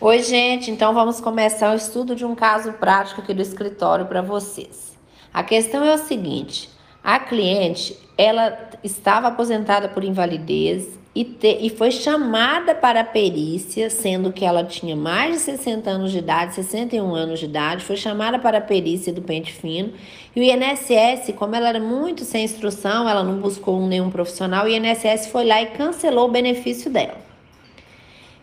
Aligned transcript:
Oi, 0.00 0.22
gente. 0.22 0.70
Então 0.70 0.94
vamos 0.94 1.20
começar 1.20 1.72
o 1.72 1.76
estudo 1.76 2.14
de 2.14 2.24
um 2.24 2.32
caso 2.32 2.72
prático 2.74 3.20
aqui 3.20 3.34
do 3.34 3.42
escritório 3.42 4.06
para 4.06 4.22
vocês. 4.22 4.96
A 5.34 5.42
questão 5.42 5.84
é 5.84 5.92
o 5.92 5.98
seguinte: 5.98 6.70
a 7.02 7.18
cliente 7.18 7.98
ela 8.16 8.70
estava 8.84 9.26
aposentada 9.26 9.88
por 9.88 10.04
invalidez 10.04 10.96
e, 11.12 11.24
te, 11.24 11.58
e 11.62 11.68
foi 11.68 11.90
chamada 11.90 12.76
para 12.76 13.00
a 13.00 13.04
perícia, 13.04 13.90
sendo 13.90 14.32
que 14.32 14.44
ela 14.44 14.62
tinha 14.62 14.94
mais 14.94 15.32
de 15.32 15.40
60 15.40 15.90
anos 15.90 16.12
de 16.12 16.18
idade, 16.18 16.54
61 16.54 17.12
anos 17.16 17.40
de 17.40 17.46
idade, 17.46 17.84
foi 17.84 17.96
chamada 17.96 18.38
para 18.38 18.58
a 18.58 18.60
perícia 18.60 19.12
do 19.12 19.20
pente 19.20 19.52
fino. 19.52 19.92
E 20.36 20.38
o 20.38 20.44
INSS, 20.44 21.34
como 21.36 21.56
ela 21.56 21.70
era 21.70 21.80
muito 21.80 22.24
sem 22.24 22.44
instrução, 22.44 23.08
ela 23.08 23.24
não 23.24 23.40
buscou 23.40 23.84
nenhum 23.84 24.10
profissional, 24.10 24.64
o 24.64 24.68
INSS 24.68 25.26
foi 25.26 25.44
lá 25.44 25.60
e 25.60 25.66
cancelou 25.70 26.28
o 26.28 26.30
benefício 26.30 26.88
dela. 26.88 27.27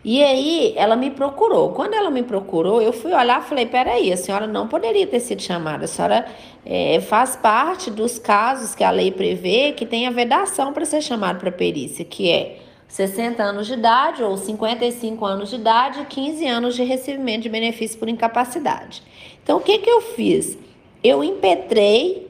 E 0.08 0.22
aí 0.22 0.72
ela 0.76 0.94
me 0.94 1.10
procurou. 1.10 1.70
Quando 1.70 1.94
ela 1.94 2.10
me 2.10 2.22
procurou, 2.22 2.80
eu 2.80 2.92
fui 2.92 3.12
olhar 3.12 3.42
e 3.42 3.44
falei: 3.44 3.66
peraí, 3.66 4.12
a 4.12 4.16
senhora 4.16 4.46
não 4.46 4.68
poderia 4.68 5.04
ter 5.04 5.18
sido 5.18 5.42
chamada. 5.42 5.84
A 5.84 5.88
senhora 5.88 6.24
é, 6.64 7.00
faz 7.00 7.34
parte 7.34 7.90
dos 7.90 8.16
casos 8.16 8.72
que 8.72 8.84
a 8.84 8.90
lei 8.92 9.10
prevê 9.10 9.72
que 9.72 9.84
tem 9.84 10.06
a 10.06 10.12
vedação 10.12 10.72
para 10.72 10.84
ser 10.84 11.02
chamado 11.02 11.40
para 11.40 11.50
perícia, 11.50 12.04
que 12.04 12.30
é 12.30 12.58
60 12.86 13.42
anos 13.42 13.66
de 13.66 13.72
idade 13.72 14.22
ou 14.22 14.36
55 14.36 15.26
anos 15.26 15.50
de 15.50 15.56
idade 15.56 16.00
e 16.02 16.04
15 16.04 16.46
anos 16.46 16.76
de 16.76 16.84
recebimento 16.84 17.42
de 17.42 17.48
benefício 17.48 17.98
por 17.98 18.08
incapacidade. 18.08 19.02
Então, 19.42 19.58
o 19.58 19.60
que, 19.60 19.76
que 19.78 19.90
eu 19.90 20.00
fiz? 20.00 20.56
Eu 21.02 21.24
impetrei 21.24 22.25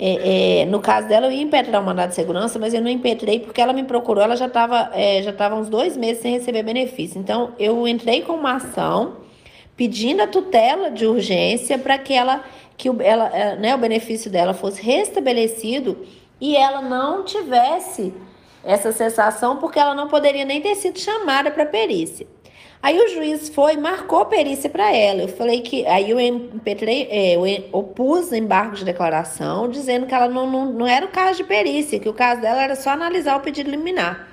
é, 0.00 0.60
é, 0.60 0.64
no 0.66 0.78
caso 0.78 1.08
dela, 1.08 1.26
eu 1.26 1.32
ia 1.32 1.42
impetrar 1.42 1.82
o 1.82 1.84
mandado 1.84 2.10
de 2.10 2.14
segurança, 2.14 2.56
mas 2.56 2.72
eu 2.72 2.80
não 2.80 2.88
impetrei 2.88 3.40
porque 3.40 3.60
ela 3.60 3.72
me 3.72 3.82
procurou, 3.82 4.22
ela 4.22 4.36
já 4.36 4.46
estava 4.46 4.90
é, 4.94 5.20
já 5.22 5.32
tava 5.32 5.56
uns 5.56 5.68
dois 5.68 5.96
meses 5.96 6.22
sem 6.22 6.32
receber 6.32 6.62
benefício. 6.62 7.20
Então, 7.20 7.52
eu 7.58 7.86
entrei 7.88 8.22
com 8.22 8.34
uma 8.34 8.54
ação 8.54 9.16
pedindo 9.76 10.22
a 10.22 10.26
tutela 10.26 10.90
de 10.90 11.04
urgência 11.04 11.76
para 11.78 11.98
que 11.98 12.14
ela 12.14 12.44
que 12.76 12.88
o, 12.88 13.02
ela, 13.02 13.28
é, 13.34 13.56
né, 13.56 13.74
o 13.74 13.78
benefício 13.78 14.30
dela 14.30 14.54
fosse 14.54 14.80
restabelecido 14.80 15.98
e 16.40 16.56
ela 16.56 16.80
não 16.80 17.24
tivesse 17.24 18.14
essa 18.62 18.92
cessação 18.92 19.56
porque 19.56 19.80
ela 19.80 19.94
não 19.94 20.06
poderia 20.06 20.44
nem 20.44 20.60
ter 20.60 20.76
sido 20.76 20.98
chamada 21.00 21.50
para 21.50 21.66
perícia. 21.66 22.26
Aí 22.82 22.98
o 22.98 23.08
juiz 23.08 23.48
foi 23.48 23.76
marcou 23.76 24.24
perícia 24.26 24.70
para 24.70 24.94
ela. 24.94 25.22
Eu 25.22 25.28
falei 25.28 25.60
que. 25.60 25.86
Aí 25.86 26.10
eu, 26.10 26.20
impetrei, 26.20 27.08
é, 27.10 27.36
eu 27.36 27.42
opus 27.72 28.32
embargo 28.32 28.76
de 28.76 28.84
declaração, 28.84 29.68
dizendo 29.68 30.06
que 30.06 30.14
ela 30.14 30.28
não, 30.28 30.50
não, 30.50 30.72
não 30.72 30.86
era 30.86 31.04
o 31.04 31.10
caso 31.10 31.38
de 31.38 31.44
perícia, 31.44 31.98
que 31.98 32.08
o 32.08 32.14
caso 32.14 32.40
dela 32.40 32.62
era 32.62 32.76
só 32.76 32.90
analisar 32.90 33.36
o 33.36 33.40
pedido 33.40 33.70
liminar. 33.70 34.27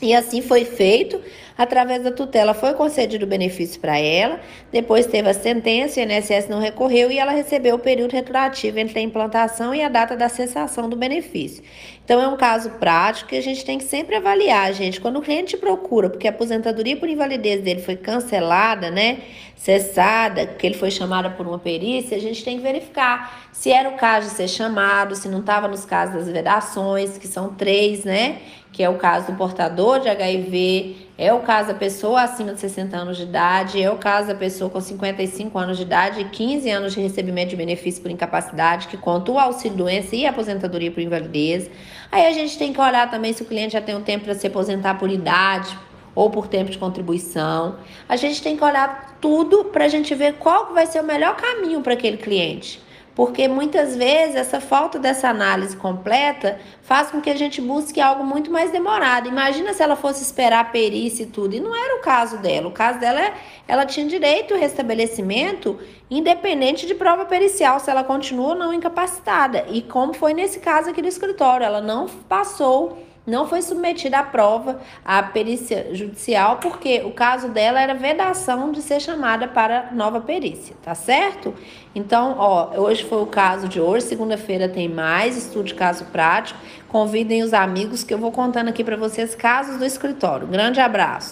E 0.00 0.14
assim 0.14 0.40
foi 0.40 0.64
feito, 0.64 1.20
através 1.56 2.04
da 2.04 2.12
tutela 2.12 2.54
foi 2.54 2.72
concedido 2.74 3.24
o 3.24 3.28
benefício 3.28 3.80
para 3.80 3.98
ela, 3.98 4.38
depois 4.70 5.06
teve 5.06 5.28
a 5.28 5.34
sentença, 5.34 5.98
o 5.98 6.02
INSS 6.04 6.48
não 6.48 6.60
recorreu 6.60 7.10
e 7.10 7.18
ela 7.18 7.32
recebeu 7.32 7.74
o 7.74 7.80
período 7.80 8.12
retroativo 8.12 8.78
entre 8.78 9.00
a 9.00 9.02
implantação 9.02 9.74
e 9.74 9.82
a 9.82 9.88
data 9.88 10.16
da 10.16 10.28
cessação 10.28 10.88
do 10.88 10.96
benefício. 10.96 11.64
Então 12.04 12.22
é 12.22 12.28
um 12.28 12.36
caso 12.36 12.70
prático 12.78 13.30
que 13.30 13.36
a 13.36 13.42
gente 13.42 13.64
tem 13.64 13.76
que 13.76 13.84
sempre 13.84 14.14
avaliar, 14.14 14.72
gente. 14.72 15.00
Quando 15.00 15.18
o 15.18 15.20
cliente 15.20 15.56
procura, 15.56 16.08
porque 16.08 16.28
a 16.28 16.30
aposentadoria 16.30 16.96
por 16.96 17.08
invalidez 17.08 17.60
dele 17.60 17.82
foi 17.82 17.96
cancelada, 17.96 18.88
né, 18.88 19.18
cessada, 19.56 20.46
que 20.46 20.64
ele 20.64 20.76
foi 20.76 20.92
chamado 20.92 21.36
por 21.36 21.44
uma 21.44 21.58
perícia, 21.58 22.16
a 22.16 22.20
gente 22.20 22.44
tem 22.44 22.56
que 22.56 22.62
verificar 22.62 23.48
se 23.52 23.72
era 23.72 23.88
o 23.88 23.96
caso 23.96 24.28
de 24.28 24.36
ser 24.36 24.46
chamado, 24.46 25.16
se 25.16 25.28
não 25.28 25.40
estava 25.40 25.66
nos 25.66 25.84
casos 25.84 26.14
das 26.14 26.28
vedações, 26.30 27.18
que 27.18 27.26
são 27.26 27.52
três, 27.52 28.04
né, 28.04 28.38
que 28.72 28.82
é 28.82 28.88
o 28.88 28.94
caso 28.94 29.32
do 29.32 29.36
portador 29.36 30.00
de 30.00 30.08
HIV, 30.08 31.08
é 31.16 31.32
o 31.32 31.40
caso 31.40 31.68
da 31.68 31.74
pessoa 31.74 32.22
acima 32.22 32.52
de 32.52 32.60
60 32.60 32.96
anos 32.96 33.16
de 33.16 33.24
idade, 33.24 33.82
é 33.82 33.90
o 33.90 33.96
caso 33.96 34.28
da 34.28 34.34
pessoa 34.34 34.70
com 34.70 34.80
55 34.80 35.58
anos 35.58 35.76
de 35.76 35.82
idade 35.82 36.20
e 36.20 36.24
15 36.24 36.70
anos 36.70 36.94
de 36.94 37.00
recebimento 37.00 37.50
de 37.50 37.56
benefício 37.56 38.00
por 38.00 38.10
incapacidade, 38.10 38.88
que 38.88 38.96
conta 38.96 39.32
o 39.32 39.38
auxílio 39.38 39.76
doença 39.76 40.14
e 40.14 40.26
aposentadoria 40.26 40.90
por 40.90 41.00
invalidez. 41.02 41.70
Aí 42.12 42.26
a 42.26 42.32
gente 42.32 42.56
tem 42.58 42.72
que 42.72 42.80
olhar 42.80 43.10
também 43.10 43.32
se 43.32 43.42
o 43.42 43.46
cliente 43.46 43.72
já 43.72 43.80
tem 43.80 43.96
um 43.96 44.02
tempo 44.02 44.26
para 44.26 44.34
se 44.34 44.46
aposentar 44.46 44.94
por 44.94 45.10
idade 45.10 45.76
ou 46.14 46.30
por 46.30 46.46
tempo 46.46 46.70
de 46.70 46.78
contribuição. 46.78 47.76
A 48.08 48.16
gente 48.16 48.42
tem 48.42 48.56
que 48.56 48.62
olhar 48.62 49.18
tudo 49.20 49.64
para 49.66 49.86
a 49.86 49.88
gente 49.88 50.14
ver 50.14 50.34
qual 50.34 50.72
vai 50.72 50.86
ser 50.86 51.00
o 51.00 51.04
melhor 51.04 51.36
caminho 51.36 51.80
para 51.80 51.94
aquele 51.94 52.16
cliente 52.16 52.80
porque 53.18 53.48
muitas 53.48 53.96
vezes 53.96 54.36
essa 54.36 54.60
falta 54.60 54.96
dessa 54.96 55.28
análise 55.28 55.76
completa 55.76 56.60
faz 56.82 57.10
com 57.10 57.20
que 57.20 57.28
a 57.28 57.34
gente 57.34 57.60
busque 57.60 58.00
algo 58.00 58.22
muito 58.22 58.48
mais 58.48 58.70
demorado. 58.70 59.26
Imagina 59.26 59.74
se 59.74 59.82
ela 59.82 59.96
fosse 59.96 60.22
esperar 60.22 60.60
a 60.60 60.64
perícia 60.64 61.24
e 61.24 61.26
tudo, 61.26 61.56
e 61.56 61.58
não 61.58 61.74
era 61.74 61.96
o 61.96 62.00
caso 62.00 62.38
dela. 62.38 62.68
O 62.68 62.70
caso 62.70 63.00
dela 63.00 63.20
é, 63.20 63.34
ela 63.66 63.84
tinha 63.84 64.06
direito 64.06 64.54
ao 64.54 64.60
restabelecimento 64.60 65.80
independente 66.08 66.86
de 66.86 66.94
prova 66.94 67.24
pericial, 67.24 67.80
se 67.80 67.90
ela 67.90 68.04
continua 68.04 68.50
ou 68.50 68.54
não 68.54 68.72
incapacitada. 68.72 69.64
E 69.68 69.82
como 69.82 70.14
foi 70.14 70.32
nesse 70.32 70.60
caso 70.60 70.88
aqui 70.88 71.02
do 71.02 71.08
escritório, 71.08 71.66
ela 71.66 71.80
não 71.80 72.06
passou 72.06 73.02
não 73.28 73.46
foi 73.46 73.62
submetida 73.62 74.18
à 74.18 74.22
prova, 74.22 74.80
à 75.04 75.22
perícia 75.22 75.88
judicial, 75.92 76.56
porque 76.56 77.02
o 77.04 77.10
caso 77.10 77.48
dela 77.48 77.80
era 77.80 77.94
vedação 77.94 78.72
de 78.72 78.80
ser 78.80 79.00
chamada 79.00 79.46
para 79.46 79.90
nova 79.92 80.20
perícia, 80.20 80.74
tá 80.82 80.94
certo? 80.94 81.54
Então, 81.94 82.36
ó, 82.38 82.70
hoje 82.80 83.04
foi 83.04 83.20
o 83.20 83.26
caso 83.26 83.68
de 83.68 83.80
hoje, 83.80 84.06
segunda-feira 84.06 84.68
tem 84.68 84.88
mais 84.88 85.36
estudo 85.36 85.64
de 85.64 85.74
caso 85.74 86.06
prático. 86.06 86.58
Convidem 86.88 87.42
os 87.42 87.52
amigos 87.52 88.02
que 88.02 88.14
eu 88.14 88.18
vou 88.18 88.32
contando 88.32 88.68
aqui 88.68 88.82
para 88.82 88.96
vocês 88.96 89.34
casos 89.34 89.76
do 89.76 89.84
escritório. 89.84 90.46
Grande 90.46 90.80
abraço. 90.80 91.26